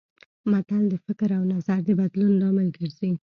متل 0.51 0.83
د 0.89 0.95
فکر 1.05 1.29
او 1.37 1.43
نظر 1.53 1.79
د 1.87 1.89
بدلون 2.01 2.33
لامل 2.41 2.67
ګرځي 2.77 3.11